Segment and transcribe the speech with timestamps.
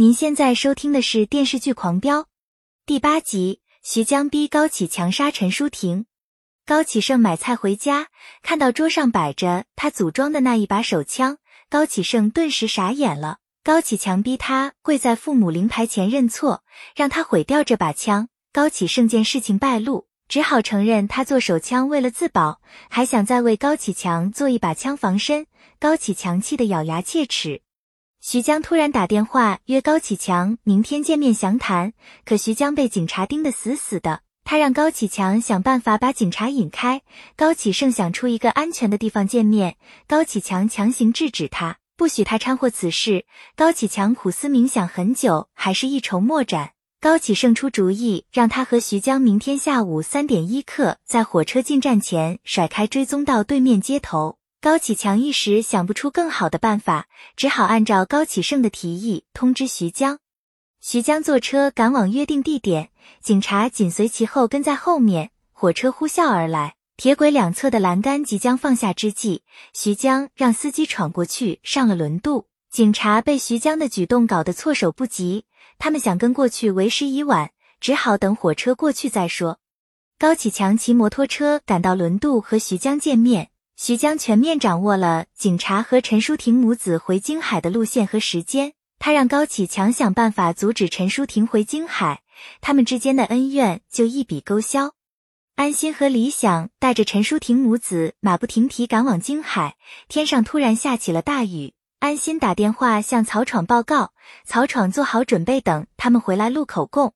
[0.00, 2.20] 您现在收听的是电视剧《狂飙》
[2.86, 6.06] 第八集，徐江逼高启强杀陈淑婷。
[6.64, 8.06] 高启盛买菜回家，
[8.40, 11.38] 看到桌上摆着他组装的那一把手枪，
[11.68, 13.38] 高启盛顿时傻眼了。
[13.64, 16.62] 高启强逼他跪在父母灵牌前认错，
[16.94, 18.28] 让他毁掉这把枪。
[18.52, 25.48] 高启盛见事情败露，只好承认他做手枪为了自保，还想再为高启强做一把枪防身。
[25.80, 27.62] 高启强气得咬牙切齿。
[28.30, 31.94] 徐江突然打电话约高启强明天见面详谈，
[32.26, 34.20] 可徐江被警察盯得死死的。
[34.44, 37.00] 他让高启强想办法把警察引开。
[37.36, 43.24] 高启盛想出一个安全的地方见面，高启强强行制止他，不许他掺和此事。
[43.56, 46.72] 高启强苦思冥想很久，还是一筹莫展。
[47.00, 54.37] 高启盛出主意，让他和徐江明天下午三点一刻在火车进站前甩开追踪到对面街头。
[54.60, 60.18] 高启强一时想不出更好的办法，只好按照高启盛的提议通知徐江。
[60.80, 62.90] 徐江坐车赶往约定地点，
[63.22, 65.30] 警察紧随其后跟在后面。
[65.52, 72.46] 火车呼啸而来，铁轨两侧的栏杆即将放下之际，徐江让司机闯过去上了轮渡。
[72.68, 75.44] 警察被徐江的举动搞得措手不及，
[75.78, 79.60] 他们想跟过去为时已晚，只好等火车过去再说。
[80.18, 83.50] 高启强骑摩托车赶到轮渡和徐江见面。
[83.80, 92.22] 徐江全面掌握了警察和陈淑婷母子回京海的路线和时间，他让高启强想办法阻止陈淑婷回京海，
[92.60, 94.94] 他们之间的恩怨就一笔勾销。
[95.54, 99.76] 安心和李想带着陈淑婷母子马不停蹄赶往京海，
[100.08, 101.72] 天上突然下起了大雨。
[102.00, 104.12] 安心打电话向曹闯报告，
[104.44, 107.14] 曹闯做好准备等他们回来录口供。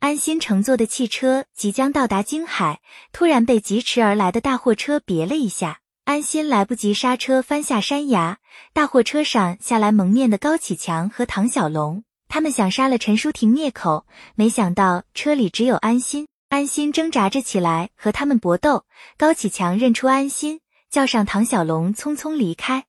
[0.00, 2.80] 安心乘坐的汽车即将到达京海，
[3.12, 5.78] 突然被疾驰而来的大货车别了一下。
[6.04, 8.38] 安心来不及刹车，翻下山崖。
[8.72, 16.26] 大货车上下来蒙面的高启强和唐小龙，他们想杀了陈淑婷灭口，没想到车里只有安心。
[16.48, 18.84] 安心挣扎着起来和他们搏斗。
[19.16, 20.60] 高启强认出安心，
[20.90, 22.84] 叫上唐小龙，匆匆离开。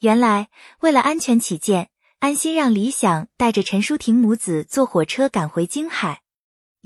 [0.00, 0.48] 原来
[0.80, 6.22] 为了安全起见，安心让李想带着陈淑婷母子坐火车赶回京海。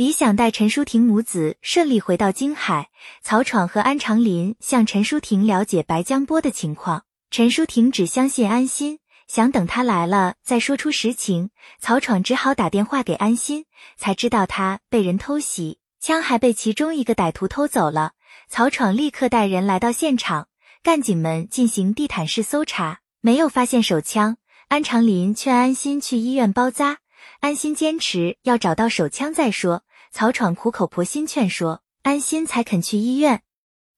[0.01, 2.89] 李想带陈淑婷母子顺利回到京海，
[3.21, 7.05] 曹闯和安长林向陈淑婷了解白江波的情况。
[7.31, 11.51] 陈淑婷只相信安心，想等他来了再说出实情。
[11.79, 13.67] 曹闯只好打电话给安心，
[13.99, 18.13] 才知道他被人偷袭，枪还被其中一个歹徒偷走了。
[18.49, 20.49] 曹闯立刻带人来到现场，
[20.83, 24.39] 干警们进行地毯式搜查，没有发现手枪。
[24.69, 27.01] 安长林劝安心去医院包扎，
[27.41, 29.85] 安心坚持要找到手枪再说。
[30.13, 33.43] 曹闯苦口婆心劝说，安心才肯去医院。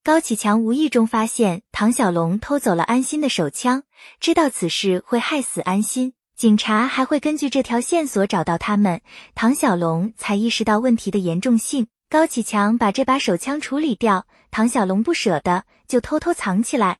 [0.04, 3.84] 高启强无意中发现唐小龙偷走了安心的手枪，
[4.20, 9.00] 知道此事会害死安心，警察还会根据这条线索找到他们。
[9.34, 11.86] 唐小龙才意识到问题的严重性。
[12.10, 16.98] 高启强把这把手枪处理掉，唐小龙不舍得，就偷偷藏起来。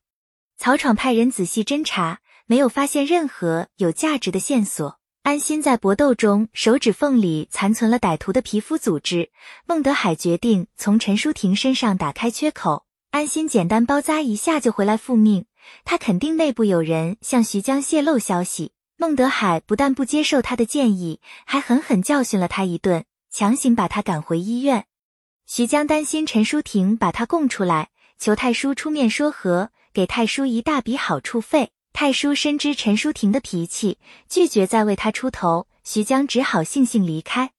[0.57, 4.99] 曹闯派人仔细侦查，没有发现任何有价值的线索。
[5.23, 9.31] 安心在搏斗中手指缝里残存了歹徒的皮肤组织。
[9.65, 12.83] 孟德海决定从陈淑婷身上打开缺口。
[13.11, 15.45] 安心简单包扎一下就回来复命，
[15.85, 18.73] 他肯定内部有人向徐江泄露消息。
[18.97, 24.87] 孟德海不但不接受他的建议，还狠狠教训了他一顿，强行把他赶回医院。
[25.45, 31.71] 徐江担心陈淑婷把他供出来，求太叔出面说和，给太叔一大笔好处费。
[31.93, 35.67] 太叔深知陈淑婷的脾气，拒绝再为他出头。
[35.83, 37.51] 徐江只好悻悻离开。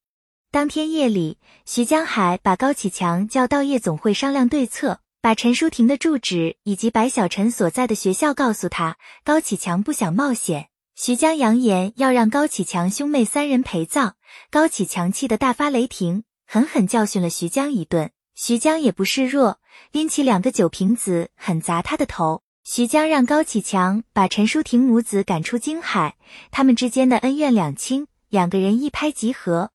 [0.51, 8.97] 当天夜里，徐江海把高启强叫到夜总会商量对策，把陈淑婷的住址以及白小晨所在的学校告诉他。
[9.23, 14.17] 高启强不想冒险，徐江扬言要让高启强兄妹三人陪葬。
[14.51, 18.11] 高启强气得大发雷霆，狠狠教训了徐江一顿。
[18.35, 19.61] 徐江也不示弱，
[19.93, 22.43] 拎起两个酒瓶子狠砸他的头。
[22.67, 26.17] 徐江让高启强把陈淑婷母子赶出京海，
[26.51, 29.71] 他们之间的恩怨两清，两个人一拍即合。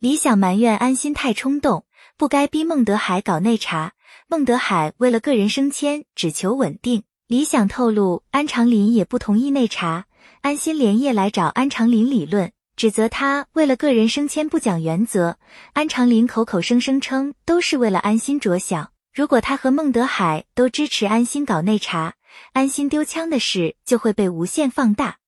[0.00, 1.84] 李想埋怨安心太冲动，
[2.16, 3.92] 不该逼孟德海搞内查。
[4.26, 7.04] 孟德海为了个人升迁，只求稳定。
[7.28, 10.06] 李想透露，安长林也不同意内查。
[10.40, 15.38] 安心连夜来找安长林理论，指责他为了个人升迁不讲原则。
[15.72, 22.14] 安长林口口声声称都是为了安心着想，如果他和孟德海都支持安心搞内查。
[22.52, 25.18] 安心丢枪的事就会被无限放大。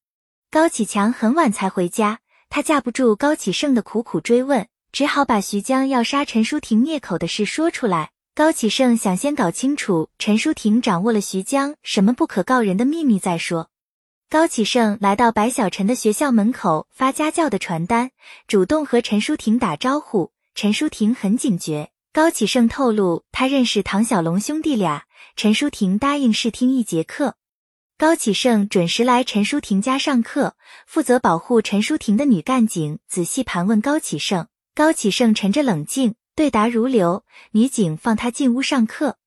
[0.51, 8.11] 高启强很晚才回家，他架不住高启盛的苦苦追问，只好把徐江要杀陈淑婷灭口的事说出来。
[8.35, 13.71] 高启盛想先搞清楚陈淑婷掌握了徐江什么不可告人的秘密再说。
[14.29, 18.11] 高启盛来到白小晨的学校门口发家教的传单，
[18.47, 20.33] 主动和陈淑婷打招呼。
[20.55, 21.91] 陈淑婷很警觉。
[22.17, 25.05] 高启盛透露他认识唐小龙兄弟俩，
[25.37, 27.35] 陈淑婷答应试听一节课。
[27.99, 34.47] 高启盛准时来陈淑婷家上课，负责保护陈淑婷的女干警仔细盘问高启盛。
[34.75, 37.23] 高启盛沉着冷静，对答如流。
[37.51, 39.19] 女警放他进屋上课。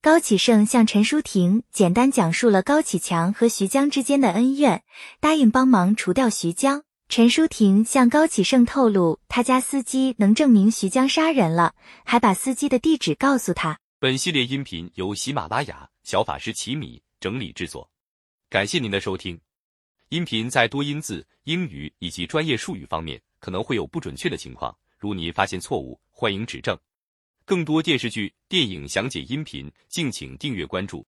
[0.00, 4.82] 高启盛向陈淑婷简单讲述了高启强和徐江之间的恩怨，
[5.20, 6.84] 答应帮忙除掉徐江。
[7.10, 11.74] 陈淑婷向高启盛透露，他家司机能证明徐江杀人了，
[12.04, 13.76] 还把司机的地址告诉他。
[13.98, 17.90] 本系列音频由喜马拉雅小法师奇米整理制作，
[18.48, 19.36] 感谢您的收听。
[20.10, 26.78] 音频在多音字、英语以及专业术语方面可能会有不准确的情况，如您发现错误，欢迎指正。
[27.44, 31.04] 更多电视剧、电影详解音频，敬请订阅关注。